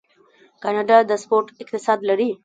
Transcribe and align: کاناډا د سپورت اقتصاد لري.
کاناډا 0.63 0.97
د 1.09 1.11
سپورت 1.23 1.47
اقتصاد 1.61 1.99
لري. 2.09 2.29